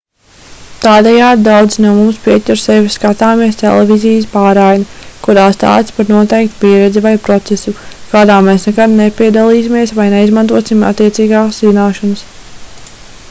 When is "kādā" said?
8.15-8.39